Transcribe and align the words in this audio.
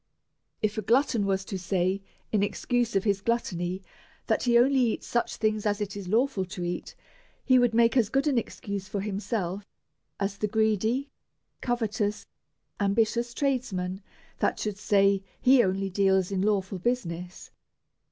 If 0.63 0.79
a 0.79 0.81
glutton 0.81 1.27
was 1.27 1.45
to 1.45 1.59
say 1.59 2.01
in 2.31 2.41
excuse 2.41 2.95
of 2.95 3.03
his 3.03 3.21
gluttony, 3.21 3.83
that 4.25 4.41
he 4.45 4.57
only 4.57 4.79
eats 4.79 5.05
such 5.05 5.35
things 5.35 5.63
as 5.63 5.79
it 5.79 5.95
is 5.95 6.07
lawful 6.07 6.43
to 6.43 6.63
eat, 6.63 6.95
he 7.45 7.59
would 7.59 7.75
make 7.75 7.95
as 7.95 8.09
good 8.09 8.25
an 8.25 8.39
excuse 8.39 8.87
for 8.87 9.01
himself, 9.01 9.63
as 10.19 10.39
the 10.39 10.47
greedy, 10.47 11.11
covetous, 11.61 12.25
ambitious 12.79 13.31
tradesman, 13.35 14.01
that 14.39 14.57
should 14.57 14.79
say 14.79 15.21
he 15.39 15.61
only 15.63 15.91
deals 15.91 16.31
in 16.31 16.41
lawful 16.41 16.79
business. 16.79 17.51